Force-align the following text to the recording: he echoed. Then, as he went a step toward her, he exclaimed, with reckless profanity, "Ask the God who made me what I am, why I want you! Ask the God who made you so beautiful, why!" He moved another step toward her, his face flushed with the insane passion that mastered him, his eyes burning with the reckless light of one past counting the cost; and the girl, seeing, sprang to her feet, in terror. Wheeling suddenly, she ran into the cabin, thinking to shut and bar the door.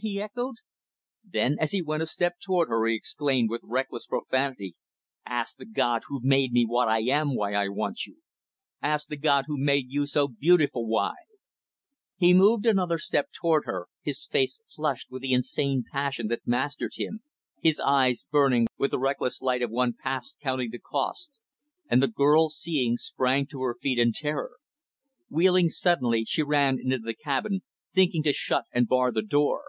he 0.00 0.18
echoed. 0.20 0.54
Then, 1.22 1.58
as 1.60 1.72
he 1.72 1.82
went 1.82 2.02
a 2.02 2.06
step 2.06 2.36
toward 2.40 2.70
her, 2.70 2.86
he 2.86 2.94
exclaimed, 2.96 3.50
with 3.50 3.60
reckless 3.62 4.06
profanity, 4.06 4.76
"Ask 5.26 5.58
the 5.58 5.66
God 5.66 6.04
who 6.08 6.20
made 6.22 6.52
me 6.52 6.64
what 6.66 6.88
I 6.88 7.00
am, 7.02 7.34
why 7.36 7.52
I 7.52 7.68
want 7.68 8.06
you! 8.06 8.22
Ask 8.80 9.08
the 9.08 9.18
God 9.18 9.44
who 9.46 9.58
made 9.62 9.90
you 9.90 10.06
so 10.06 10.26
beautiful, 10.26 10.86
why!" 10.86 11.12
He 12.16 12.32
moved 12.32 12.64
another 12.64 12.96
step 12.96 13.28
toward 13.30 13.66
her, 13.66 13.88
his 14.00 14.26
face 14.26 14.58
flushed 14.66 15.10
with 15.10 15.20
the 15.20 15.34
insane 15.34 15.84
passion 15.92 16.28
that 16.28 16.46
mastered 16.46 16.92
him, 16.96 17.20
his 17.60 17.78
eyes 17.78 18.24
burning 18.32 18.66
with 18.78 18.90
the 18.90 18.98
reckless 18.98 19.42
light 19.42 19.60
of 19.60 19.70
one 19.70 19.92
past 19.92 20.38
counting 20.40 20.70
the 20.70 20.78
cost; 20.80 21.30
and 21.90 22.02
the 22.02 22.08
girl, 22.08 22.48
seeing, 22.48 22.96
sprang 22.96 23.46
to 23.48 23.60
her 23.60 23.76
feet, 23.78 23.98
in 23.98 24.12
terror. 24.12 24.52
Wheeling 25.28 25.68
suddenly, 25.68 26.24
she 26.24 26.42
ran 26.42 26.78
into 26.80 26.98
the 26.98 27.14
cabin, 27.14 27.60
thinking 27.94 28.22
to 28.22 28.32
shut 28.32 28.64
and 28.72 28.88
bar 28.88 29.12
the 29.12 29.20
door. 29.22 29.64